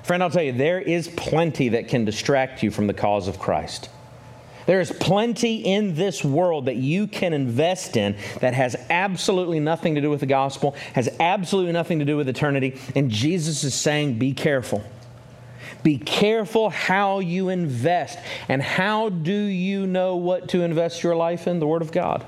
[0.03, 3.39] Friend, I'll tell you, there is plenty that can distract you from the cause of
[3.39, 3.89] Christ.
[4.65, 9.95] There is plenty in this world that you can invest in that has absolutely nothing
[9.95, 12.79] to do with the gospel, has absolutely nothing to do with eternity.
[12.95, 14.83] And Jesus is saying, be careful.
[15.83, 18.19] Be careful how you invest.
[18.47, 21.59] And how do you know what to invest your life in?
[21.59, 22.25] The Word of God.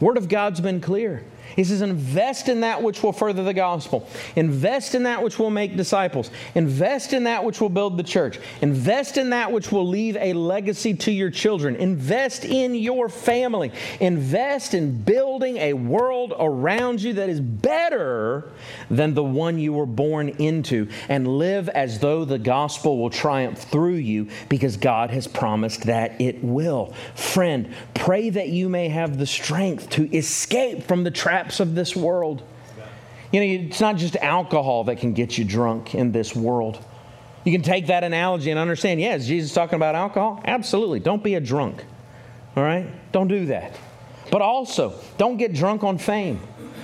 [0.00, 1.24] Word of God's been clear.
[1.56, 4.08] He says, invest in that which will further the gospel.
[4.36, 6.30] Invest in that which will make disciples.
[6.54, 8.38] Invest in that which will build the church.
[8.60, 11.76] Invest in that which will leave a legacy to your children.
[11.76, 13.72] Invest in your family.
[14.00, 18.50] Invest in building a world around you that is better
[18.90, 20.88] than the one you were born into.
[21.08, 26.20] And live as though the gospel will triumph through you because God has promised that
[26.20, 26.94] it will.
[27.14, 31.74] Friend, pray that you may have the strength to escape from the trap traps of
[31.74, 32.42] this world.
[33.32, 36.78] You know, it's not just alcohol that can get you drunk in this world.
[37.44, 40.40] You can take that analogy and understand, yeah, is Jesus talking about alcohol?
[40.44, 41.00] Absolutely.
[41.00, 41.84] Don't be a drunk.
[42.54, 42.86] All right?
[43.10, 43.76] Don't do that.
[44.30, 46.40] But also, don't get drunk on fame.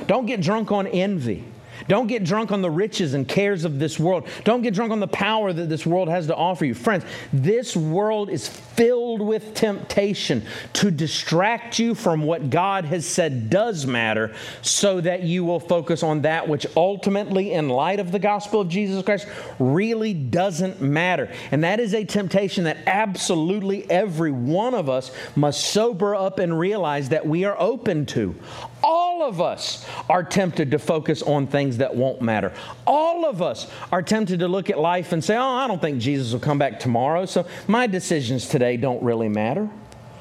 [0.07, 1.45] Don't get drunk on envy.
[1.89, 4.29] Don't get drunk on the riches and cares of this world.
[4.45, 6.75] Don't get drunk on the power that this world has to offer you.
[6.75, 10.43] Friends, this world is filled with temptation
[10.75, 16.03] to distract you from what God has said does matter so that you will focus
[16.03, 19.27] on that which ultimately, in light of the gospel of Jesus Christ,
[19.59, 21.33] really doesn't matter.
[21.51, 26.59] And that is a temptation that absolutely every one of us must sober up and
[26.59, 28.35] realize that we are open to.
[28.83, 32.53] All of us are tempted to focus on things that won't matter.
[32.87, 36.01] All of us are tempted to look at life and say, Oh, I don't think
[36.01, 39.69] Jesus will come back tomorrow, so my decisions today don't really matter.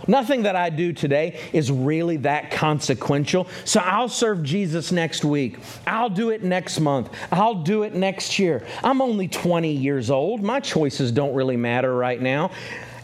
[0.08, 3.48] Nothing that I do today is really that consequential.
[3.65, 5.60] So I'll serve Jesus next week.
[5.86, 7.10] I'll do it next month.
[7.32, 8.65] I'll do it next year.
[8.84, 10.41] I'm only 20 years old.
[10.41, 12.52] My choices don't really matter right now.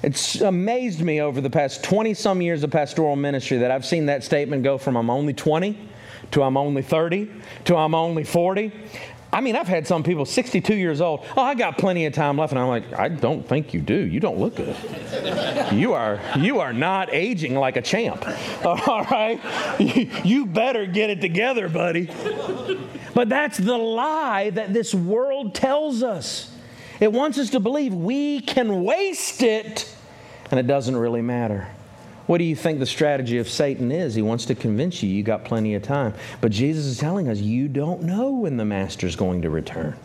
[0.03, 4.07] It's amazed me over the past 20 some years of pastoral ministry that I've seen
[4.07, 5.89] that statement go from I'm only 20
[6.31, 7.31] to I'm only 30
[7.65, 8.73] to I'm only 40.
[9.31, 11.25] I mean, I've had some people 62 years old.
[11.35, 13.95] Oh, I got plenty of time left, and I'm like, I don't think you do.
[13.95, 14.75] You don't look good.
[15.73, 18.23] you are you are not aging like a champ.
[18.65, 19.39] All right,
[20.25, 22.09] you better get it together, buddy.
[23.15, 26.51] But that's the lie that this world tells us.
[26.99, 29.92] It wants us to believe we can waste it
[30.53, 31.67] and it doesn't really matter.
[32.27, 34.13] What do you think the strategy of Satan is?
[34.13, 36.13] He wants to convince you you got plenty of time.
[36.41, 39.95] But Jesus is telling us you don't know when the master's going to return.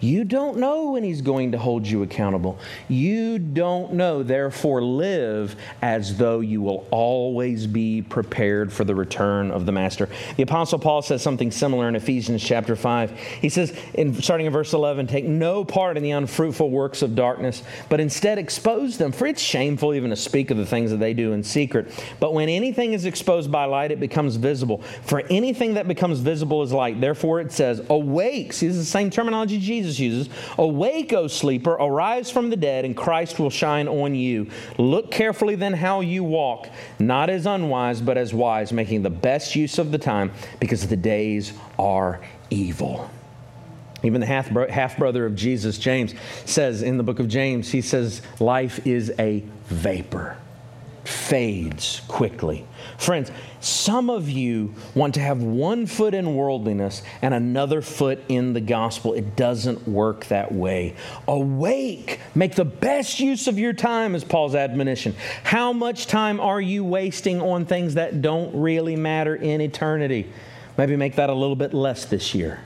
[0.00, 2.58] You don't know when He's going to hold you accountable.
[2.88, 4.22] You don't know.
[4.22, 10.08] Therefore, live as though you will always be prepared for the return of the Master.
[10.36, 13.18] The Apostle Paul says something similar in Ephesians chapter 5.
[13.18, 17.14] He says, in, starting in verse 11, take no part in the unfruitful works of
[17.14, 19.12] darkness, but instead expose them.
[19.12, 21.90] For it's shameful even to speak of the things that they do in secret.
[22.20, 24.82] But when anything is exposed by light, it becomes visible.
[25.02, 27.00] For anything that becomes visible is light.
[27.00, 28.52] Therefore, it says, awake.
[28.52, 32.56] See, this is the same terminology Jesus Jesus uses Awake, O sleeper, arise from the
[32.56, 34.50] dead, and Christ will shine on you.
[34.78, 39.56] Look carefully then how you walk, not as unwise, but as wise, making the best
[39.56, 42.20] use of the time, because the days are
[42.50, 43.10] evil.
[44.02, 47.80] Even the half, half brother of Jesus, James, says in the book of James, he
[47.80, 50.36] says, Life is a vapor
[51.08, 52.66] fades quickly.
[52.98, 53.30] Friends,
[53.60, 58.60] some of you want to have one foot in worldliness and another foot in the
[58.60, 59.14] gospel.
[59.14, 60.96] It doesn't work that way.
[61.28, 65.14] Awake, make the best use of your time, is Paul's admonition.
[65.44, 70.30] How much time are you wasting on things that don't really matter in eternity?
[70.76, 72.60] Maybe make that a little bit less this year.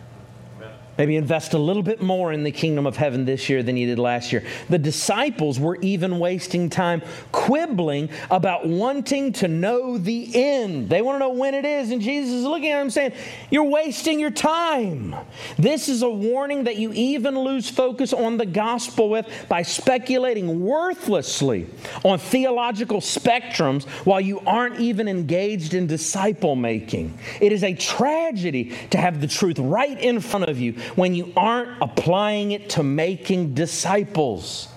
[0.99, 3.87] Maybe invest a little bit more in the kingdom of heaven this year than you
[3.87, 4.45] did last year.
[4.69, 7.01] The disciples were even wasting time
[7.33, 10.91] quibbling about wanting to know the end.
[10.91, 11.91] They want to know when it is.
[11.91, 13.13] And Jesus is looking at them saying,
[13.51, 15.17] You're wasting your time.
[15.57, 20.61] This is a warning that you even lose focus on the gospel with by speculating
[20.61, 21.69] worthlessly
[22.05, 27.19] on theological spectrums while you aren't even engaged in disciple making.
[27.41, 31.33] It is a tragedy to have the truth right in front of you when you
[31.37, 34.69] aren't applying it to making disciples.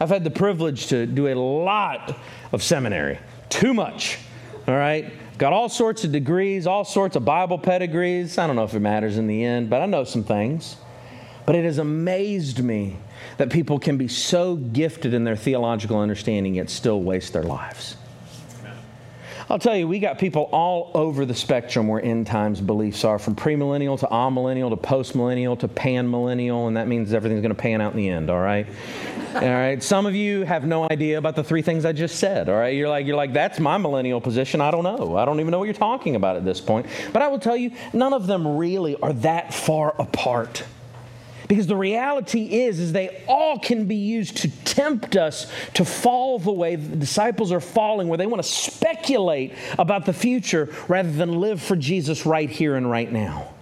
[0.00, 2.16] I've had the privilege to do a lot
[2.52, 4.18] of seminary, too much,
[4.66, 5.12] all right?
[5.38, 8.38] Got all sorts of degrees, all sorts of Bible pedigrees.
[8.38, 10.76] I don't know if it matters in the end, but I know some things.
[11.46, 12.96] But it has amazed me
[13.36, 17.96] that people can be so gifted in their theological understanding yet still waste their lives.
[19.50, 23.18] I'll tell you, we got people all over the spectrum where end times beliefs are,
[23.18, 27.82] from premillennial to amillennial to postmillennial to panmillennial, and that means everything's going to pan
[27.82, 28.66] out in the end, all right?
[29.34, 29.82] all right.
[29.82, 32.74] Some of you have no idea about the three things I just said, all right?
[32.74, 34.62] You're like, you're like, that's my millennial position.
[34.62, 35.16] I don't know.
[35.16, 36.86] I don't even know what you're talking about at this point.
[37.12, 40.64] But I will tell you, none of them really are that far apart.
[41.48, 46.38] Because the reality is, is they all can be used to tempt us to fall
[46.38, 51.10] the way the disciples are falling, where they want to speculate about the future rather
[51.10, 53.53] than live for Jesus right here and right now.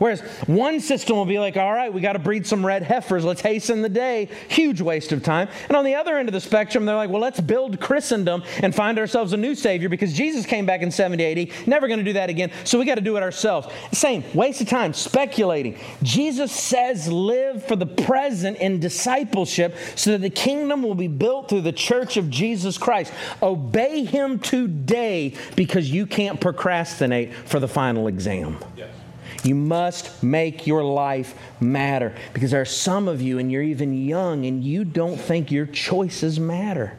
[0.00, 3.22] Whereas one system will be like, all right, we got to breed some red heifers.
[3.22, 4.30] Let's hasten the day.
[4.48, 5.46] Huge waste of time.
[5.68, 8.74] And on the other end of the spectrum, they're like, well, let's build Christendom and
[8.74, 11.68] find ourselves a new Savior because Jesus came back in 70 AD.
[11.68, 12.50] Never going to do that again.
[12.64, 13.68] So we got to do it ourselves.
[13.92, 15.78] Same, waste of time, speculating.
[16.02, 21.50] Jesus says, live for the present in discipleship so that the kingdom will be built
[21.50, 23.12] through the church of Jesus Christ.
[23.42, 28.56] Obey Him today because you can't procrastinate for the final exam.
[28.78, 28.99] Yes.
[29.42, 34.04] You must make your life matter because there are some of you, and you're even
[34.04, 36.96] young, and you don't think your choices matter.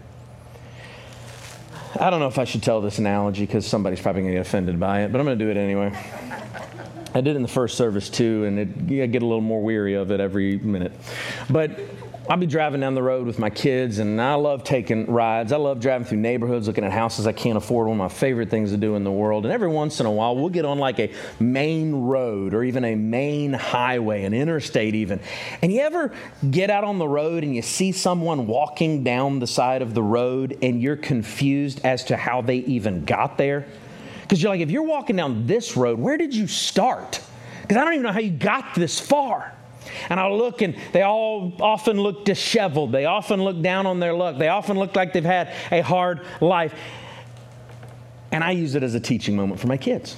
[2.00, 4.48] I don't know if I should tell this analogy because somebody's probably going to get
[4.48, 5.92] offended by it, but I'm going to do it anyway.
[7.14, 9.62] I did it in the first service too, and it, I get a little more
[9.62, 10.94] weary of it every minute.
[11.50, 11.80] But
[12.32, 15.52] I'll be driving down the road with my kids, and I love taking rides.
[15.52, 18.50] I love driving through neighborhoods, looking at houses I can't afford, one of my favorite
[18.50, 19.44] things to do in the world.
[19.44, 22.86] And every once in a while, we'll get on like a main road or even
[22.86, 25.20] a main highway, an interstate even.
[25.62, 26.14] And you ever
[26.50, 30.02] get out on the road and you see someone walking down the side of the
[30.02, 33.68] road and you're confused as to how they even got there?
[34.22, 37.20] Because you're like, if you're walking down this road, where did you start?
[37.64, 39.54] Because I don't even know how you got this far.
[40.10, 42.92] And I look, and they all often look disheveled.
[42.92, 44.38] They often look down on their luck.
[44.38, 46.74] They often look like they've had a hard life.
[48.32, 50.16] And I use it as a teaching moment for my kids.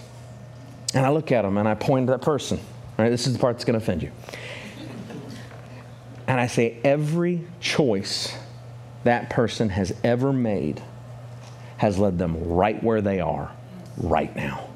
[0.94, 2.60] And I look at them and I point at that person.
[2.98, 4.12] Right, this is the part that's going to offend you.
[6.28, 8.36] And I say, every choice
[9.04, 10.82] that person has ever made
[11.78, 13.52] has led them right where they are
[13.98, 14.70] right now.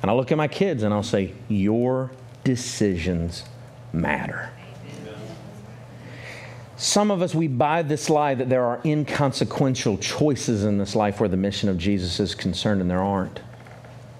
[0.00, 2.12] And I look at my kids and I'll say, Your
[2.46, 3.42] decisions
[3.92, 4.50] matter.
[6.76, 11.18] Some of us, we buy this lie that there are inconsequential choices in this life
[11.18, 13.40] where the mission of Jesus is concerned, and there aren't.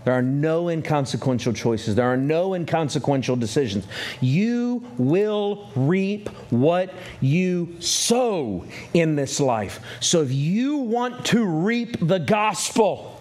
[0.04, 1.94] There are no inconsequential choices.
[1.94, 3.86] There are no inconsequential decisions.
[4.20, 9.78] You will reap what you sow in this life.
[10.00, 13.15] So if you want to reap the gospel,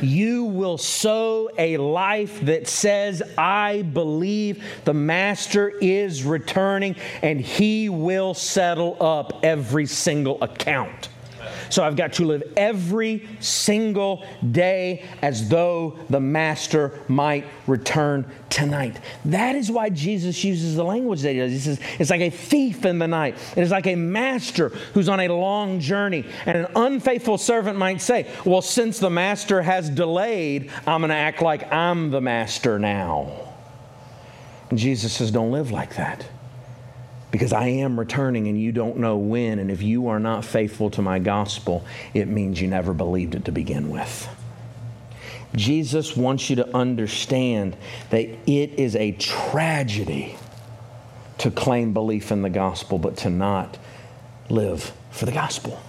[0.00, 7.88] you will sow a life that says, I believe the Master is returning and he
[7.88, 11.08] will settle up every single account.
[11.72, 19.00] So I've got to live every single day as though the master might return tonight.
[19.24, 21.50] That is why Jesus uses the language that he does.
[21.50, 23.38] He says, it's like a thief in the night.
[23.56, 26.26] It is like a master who's on a long journey.
[26.44, 31.14] And an unfaithful servant might say, Well, since the master has delayed, I'm going to
[31.14, 33.32] act like I'm the master now.
[34.68, 36.26] And Jesus says, Don't live like that
[37.32, 39.58] because I am returning and you don't know when.
[39.58, 43.46] And if you are not faithful to my gospel, it means you never believed it
[43.46, 44.28] to begin with.
[45.56, 47.76] Jesus wants you to understand
[48.10, 50.36] that it is a tragedy
[51.38, 53.78] to claim belief in the gospel, but to not
[54.48, 55.80] live for the gospel.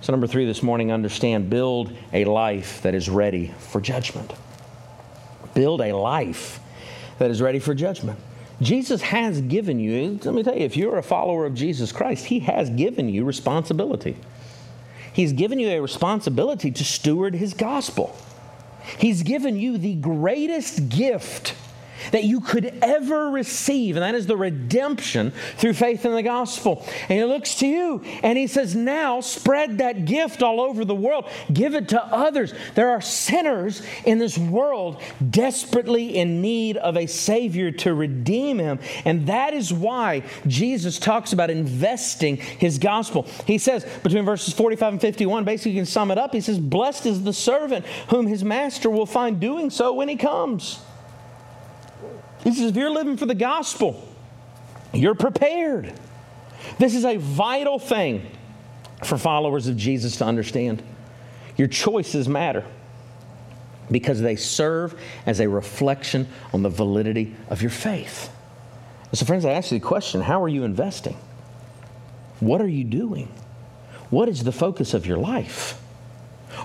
[0.00, 4.32] So, number three this morning, understand build a life that is ready for judgment.
[5.54, 6.60] Build a life
[7.18, 8.18] that is ready for judgment.
[8.60, 12.26] Jesus has given you, let me tell you, if you're a follower of Jesus Christ,
[12.26, 14.16] He has given you responsibility.
[15.12, 18.16] He's given you a responsibility to steward His gospel.
[18.98, 21.54] He's given you the greatest gift
[22.12, 26.84] that you could ever receive, and that is the redemption through faith in the gospel.
[27.08, 30.94] And he looks to you and he says, Now spread that gift all over the
[30.94, 32.52] world, give it to others.
[32.74, 38.78] There are sinners in this world desperately in need of a Savior to redeem him.
[39.04, 43.26] And that is why Jesus talks about investing his gospel.
[43.46, 46.32] He says, between verses 45 and 51, basically, you can sum it up.
[46.32, 50.16] He says, Blessed is the servant whom his master will find doing so when he
[50.16, 50.80] comes.
[52.48, 54.08] He says, if you're living for the gospel,
[54.94, 55.92] you're prepared.
[56.78, 58.26] This is a vital thing
[59.04, 60.82] for followers of Jesus to understand.
[61.58, 62.64] Your choices matter
[63.90, 68.32] because they serve as a reflection on the validity of your faith.
[69.12, 71.18] So, friends, I ask you the question how are you investing?
[72.40, 73.30] What are you doing?
[74.08, 75.78] What is the focus of your life?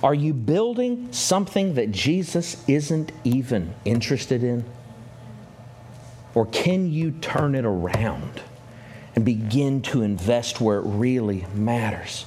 [0.01, 4.63] Are you building something that Jesus isn't even interested in?
[6.35, 8.41] Or can you turn it around
[9.15, 12.25] and begin to invest where it really matters?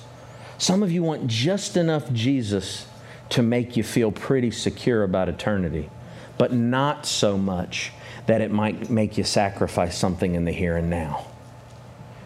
[0.58, 2.86] Some of you want just enough Jesus
[3.30, 5.90] to make you feel pretty secure about eternity,
[6.38, 7.92] but not so much
[8.26, 11.26] that it might make you sacrifice something in the here and now.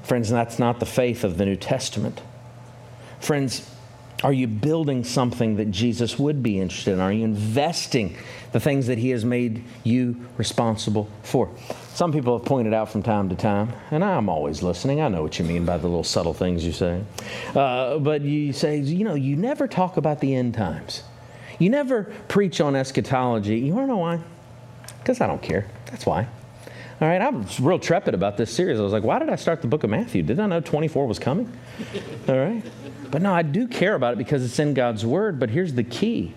[0.03, 2.21] Friends, that's not the faith of the New Testament.
[3.21, 3.71] Friends,
[4.23, 7.01] are you building something that Jesus would be interested in?
[7.01, 8.17] Are you investing
[8.53, 11.51] the things that He has made you responsible for?
[11.95, 15.01] Some people have pointed out from time to time, and I'm always listening.
[15.01, 17.03] I know what you mean by the little subtle things you say.
[17.55, 21.03] Uh, but you say, you know, you never talk about the end times.
[21.59, 23.59] You never preach on eschatology.
[23.59, 24.21] You want to know why?
[24.99, 25.67] Because I don't care.
[25.87, 26.27] That's why.
[27.01, 28.79] All right, I was real trepid about this series.
[28.79, 30.23] I was like, why did I start the book of Matthew?
[30.23, 31.51] Didn't I know 24 was coming?
[32.29, 32.63] All right.
[33.11, 35.41] But no, I do care about it because it's in God's Word.
[35.41, 36.35] But here's the key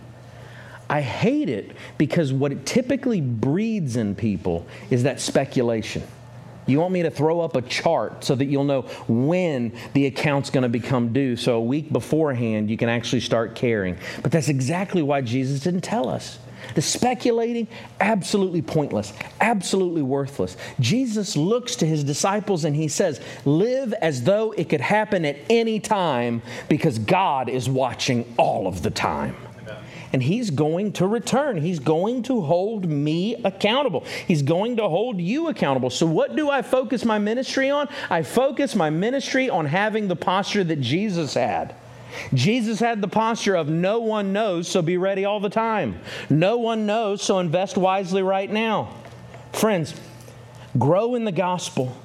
[0.90, 6.04] I hate it because what it typically breeds in people is that speculation.
[6.66, 10.50] You want me to throw up a chart so that you'll know when the account's
[10.50, 11.36] going to become due.
[11.36, 13.98] So a week beforehand, you can actually start caring.
[14.22, 16.40] But that's exactly why Jesus didn't tell us.
[16.76, 17.68] The speculating,
[18.00, 20.58] absolutely pointless, absolutely worthless.
[20.80, 25.38] Jesus looks to his disciples and he says, Live as though it could happen at
[25.50, 29.36] any time because God is watching all of the time
[30.14, 31.58] and he's going to return.
[31.58, 34.06] He's going to hold me accountable.
[34.28, 35.90] He's going to hold you accountable.
[35.90, 37.90] So, what do I focus my ministry on?
[38.10, 41.76] I focus my ministry on having the posture that Jesus had.
[42.34, 46.00] Jesus had the posture of no one knows, so be ready all the time.
[46.30, 48.94] No one knows, so invest wisely right now.
[49.52, 49.94] Friends,
[50.78, 51.96] grow in the gospel.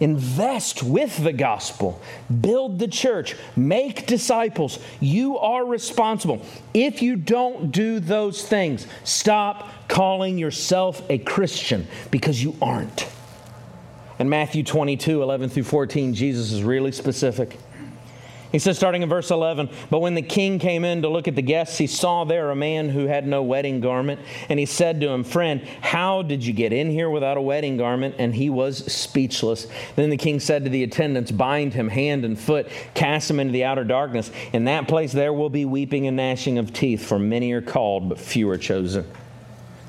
[0.00, 2.00] Invest with the gospel.
[2.40, 3.34] Build the church.
[3.56, 4.78] Make disciples.
[5.00, 6.44] You are responsible.
[6.72, 13.08] If you don't do those things, stop calling yourself a Christian because you aren't.
[14.20, 17.58] In Matthew 22 11 through 14, Jesus is really specific.
[18.50, 21.34] He says, starting in verse 11, But when the king came in to look at
[21.34, 24.20] the guests, he saw there a man who had no wedding garment.
[24.48, 27.76] And he said to him, Friend, how did you get in here without a wedding
[27.76, 28.14] garment?
[28.18, 29.66] And he was speechless.
[29.96, 33.52] Then the king said to the attendants, Bind him hand and foot, cast him into
[33.52, 34.30] the outer darkness.
[34.54, 38.08] In that place there will be weeping and gnashing of teeth, for many are called,
[38.08, 39.04] but few are chosen.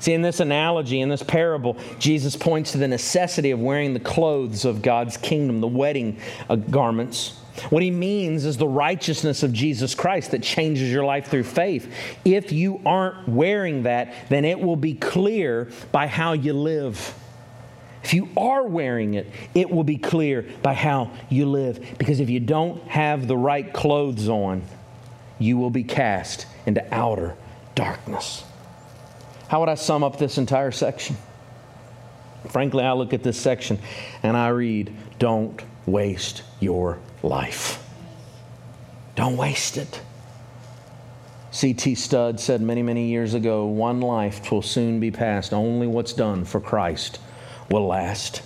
[0.00, 4.00] See, in this analogy, in this parable, Jesus points to the necessity of wearing the
[4.00, 7.39] clothes of God's kingdom, the wedding uh, garments.
[7.68, 11.92] What he means is the righteousness of Jesus Christ that changes your life through faith.
[12.24, 17.14] If you aren't wearing that, then it will be clear by how you live.
[18.02, 21.98] If you are wearing it, it will be clear by how you live.
[21.98, 24.62] Because if you don't have the right clothes on,
[25.38, 27.36] you will be cast into outer
[27.74, 28.44] darkness.
[29.48, 31.16] How would I sum up this entire section?
[32.48, 33.78] Frankly, I look at this section
[34.22, 37.84] and I read, Don't waste your life.
[39.14, 40.00] Don't waste it.
[41.52, 41.96] C.T.
[41.96, 45.52] Studd said many, many years ago one life will soon be past.
[45.52, 47.18] Only what's done for Christ
[47.70, 48.42] will last.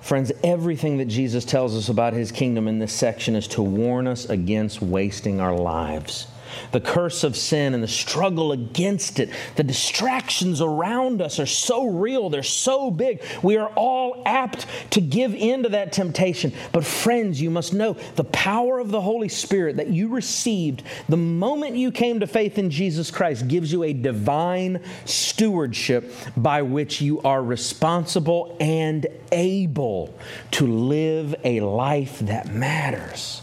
[0.00, 4.06] Friends, everything that Jesus tells us about his kingdom in this section is to warn
[4.06, 6.26] us against wasting our lives.
[6.72, 11.86] The curse of sin and the struggle against it, the distractions around us are so
[11.86, 13.22] real, they're so big.
[13.42, 16.52] We are all apt to give in to that temptation.
[16.72, 21.16] But, friends, you must know the power of the Holy Spirit that you received the
[21.16, 27.00] moment you came to faith in Jesus Christ gives you a divine stewardship by which
[27.00, 30.14] you are responsible and able
[30.52, 33.42] to live a life that matters.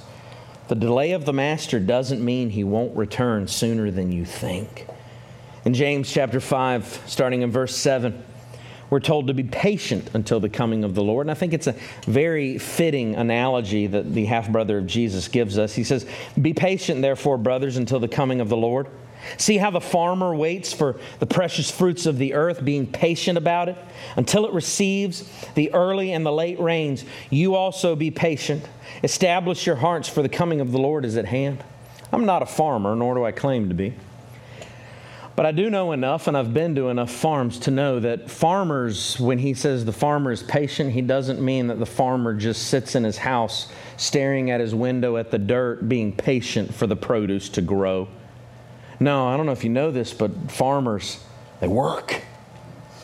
[0.68, 4.88] The delay of the master doesn't mean he won't return sooner than you think.
[5.64, 8.24] In James chapter 5, starting in verse 7,
[8.90, 11.26] we're told to be patient until the coming of the Lord.
[11.26, 15.58] And I think it's a very fitting analogy that the half brother of Jesus gives
[15.58, 15.74] us.
[15.74, 16.06] He says,
[16.42, 18.88] Be patient, therefore, brothers, until the coming of the Lord.
[19.38, 23.70] See how the farmer waits for the precious fruits of the earth, being patient about
[23.70, 23.78] it
[24.16, 27.04] until it receives the early and the late rains.
[27.30, 28.64] You also be patient.
[29.04, 31.64] Establish your hearts, for the coming of the Lord is at hand.
[32.12, 33.94] I'm not a farmer, nor do I claim to be.
[35.36, 39.20] But I do know enough, and I've been to enough farms to know that farmers,
[39.20, 42.96] when he says the farmer is patient, he doesn't mean that the farmer just sits
[42.96, 47.50] in his house staring at his window at the dirt, being patient for the produce
[47.50, 48.08] to grow.
[49.00, 51.24] No, I don't know if you know this, but farmers,
[51.60, 52.22] they work.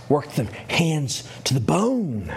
[0.09, 2.33] Work their hands to the bone.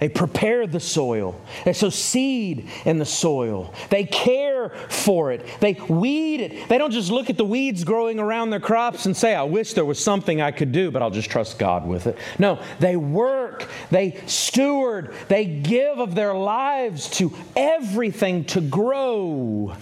[0.00, 1.38] They prepare the soil.
[1.66, 3.74] They sow seed in the soil.
[3.90, 5.44] They care for it.
[5.60, 6.68] They weed it.
[6.70, 9.74] They don't just look at the weeds growing around their crops and say, I wish
[9.74, 12.16] there was something I could do, but I'll just trust God with it.
[12.38, 13.68] No, they work.
[13.90, 15.12] They steward.
[15.28, 19.76] They give of their lives to everything to grow.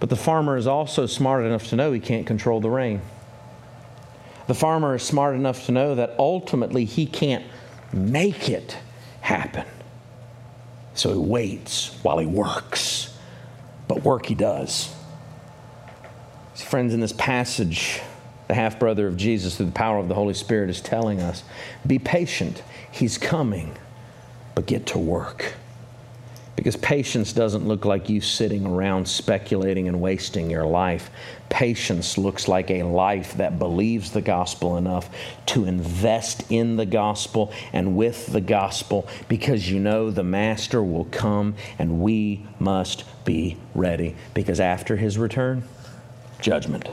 [0.00, 3.02] But the farmer is also smart enough to know he can't control the rain.
[4.46, 7.44] The farmer is smart enough to know that ultimately he can't
[7.92, 8.76] make it
[9.20, 9.66] happen.
[10.94, 13.16] So he waits while he works,
[13.86, 14.94] but work he does.
[16.54, 18.00] Friends, in this passage,
[18.48, 21.42] the half brother of Jesus, through the power of the Holy Spirit, is telling us
[21.86, 22.62] be patient.
[22.90, 23.76] He's coming,
[24.54, 25.54] but get to work.
[26.60, 31.10] Because patience doesn't look like you sitting around speculating and wasting your life.
[31.48, 35.08] Patience looks like a life that believes the gospel enough
[35.46, 41.06] to invest in the gospel and with the gospel because you know the master will
[41.06, 44.14] come and we must be ready.
[44.34, 45.62] Because after his return,
[46.42, 46.90] judgment.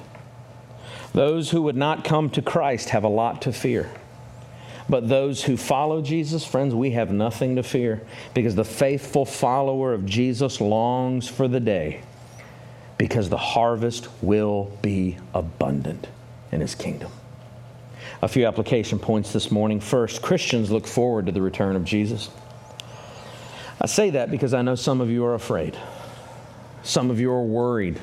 [1.12, 3.92] Those who would not come to Christ have a lot to fear.
[4.90, 8.02] But those who follow Jesus, friends, we have nothing to fear
[8.34, 12.02] because the faithful follower of Jesus longs for the day
[12.98, 16.08] because the harvest will be abundant
[16.52, 17.12] in his kingdom.
[18.22, 19.80] A few application points this morning.
[19.80, 22.30] First, Christians look forward to the return of Jesus.
[23.80, 25.78] I say that because I know some of you are afraid.
[26.82, 28.00] Some of you are worried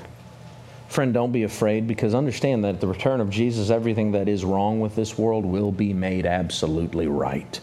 [0.94, 4.44] Friend, don't be afraid because understand that at the return of Jesus, everything that is
[4.44, 7.60] wrong with this world will be made absolutely right.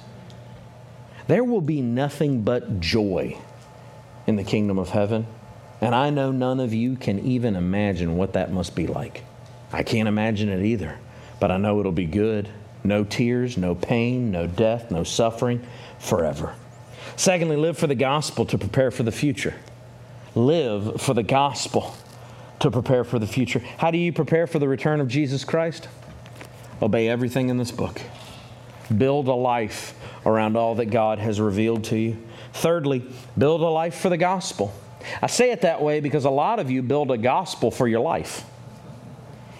[1.27, 3.37] There will be nothing but joy
[4.27, 5.27] in the kingdom of heaven.
[5.79, 9.23] And I know none of you can even imagine what that must be like.
[9.71, 10.99] I can't imagine it either,
[11.39, 12.49] but I know it'll be good.
[12.83, 15.65] No tears, no pain, no death, no suffering,
[15.99, 16.53] forever.
[17.15, 19.55] Secondly, live for the gospel to prepare for the future.
[20.35, 21.95] Live for the gospel
[22.61, 23.59] to prepare for the future.
[23.77, 25.87] How do you prepare for the return of Jesus Christ?
[26.81, 28.01] Obey everything in this book.
[28.95, 29.93] Build a life
[30.25, 32.17] around all that God has revealed to you.
[32.53, 33.03] Thirdly,
[33.37, 34.73] build a life for the gospel.
[35.21, 38.01] I say it that way because a lot of you build a gospel for your
[38.01, 38.43] life.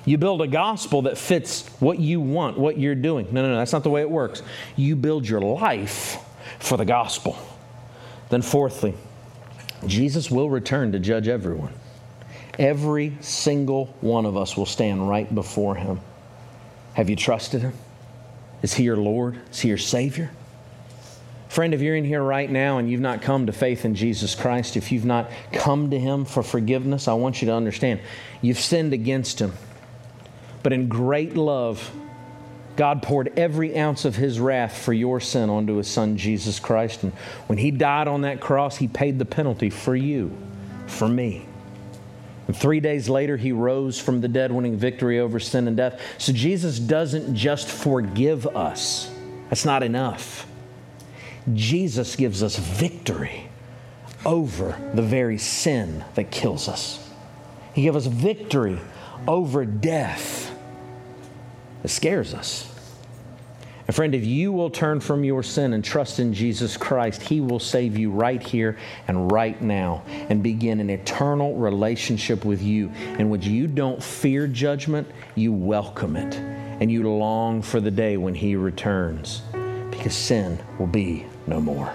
[0.06, 3.28] You build a gospel that fits what you want, what you're doing.
[3.32, 4.42] No, no, no, that's not the way it works.
[4.76, 6.18] You build your life
[6.60, 7.38] for the gospel.
[8.30, 8.96] Then, fourthly,
[9.86, 11.74] Jesus will return to judge everyone.
[12.60, 16.00] Every single one of us will stand right before Him.
[16.94, 17.74] Have you trusted Him?
[18.62, 19.40] Is He your Lord?
[19.52, 20.32] Is He your Savior?
[21.48, 24.36] Friend, if you're in here right now and you've not come to faith in Jesus
[24.36, 28.00] Christ, if you've not come to Him for forgiveness, I want you to understand
[28.42, 29.52] you've sinned against Him.
[30.64, 31.92] But in great love,
[32.78, 37.04] God poured every ounce of His wrath for your sin onto His Son, Jesus Christ.
[37.04, 37.12] And
[37.48, 40.32] when He died on that cross, He paid the penalty for you,
[40.88, 41.46] for me.
[42.52, 46.02] And three days later, he rose from the dead, winning victory over sin and death.
[46.18, 49.10] So Jesus doesn't just forgive us,
[49.50, 50.46] that's not enough.
[51.54, 53.48] Jesus gives us victory
[54.26, 57.10] over the very sin that kills us.
[57.74, 58.78] He gives us victory
[59.30, 60.54] over death
[61.84, 62.70] that scares us.
[63.88, 67.42] And friend, if you will turn from your sin and trust in Jesus Christ, He
[67.42, 68.78] will save you right here
[69.08, 74.48] and right now and begin an eternal relationship with you in which you don't fear
[74.48, 79.42] judgment, you welcome it, and you long for the day when He returns
[79.90, 81.92] because sin will be no more.